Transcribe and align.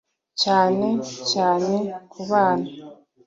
cyane 0.41 0.87
cyane 1.31 1.73
ku 2.11 2.19
bana 2.29 2.69